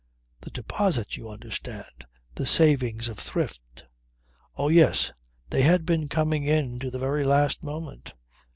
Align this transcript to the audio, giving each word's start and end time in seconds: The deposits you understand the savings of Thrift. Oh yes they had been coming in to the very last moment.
The 0.39 0.49
deposits 0.49 1.15
you 1.15 1.29
understand 1.29 2.07
the 2.33 2.47
savings 2.47 3.07
of 3.07 3.19
Thrift. 3.19 3.85
Oh 4.57 4.69
yes 4.69 5.13
they 5.51 5.61
had 5.61 5.85
been 5.85 6.09
coming 6.09 6.43
in 6.43 6.79
to 6.79 6.89
the 6.89 6.97
very 6.97 7.23
last 7.23 7.61
moment. 7.61 8.15